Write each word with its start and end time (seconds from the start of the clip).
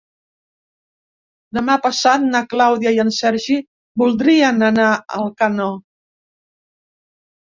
Demà 1.57 1.73
passat 1.83 2.23
na 2.29 2.39
Clàudia 2.53 2.93
i 2.95 3.01
en 3.03 3.11
Sergi 3.17 3.57
voldrien 4.03 4.65
anar 4.69 4.87
a 4.95 5.05
Alcanó. 5.19 5.69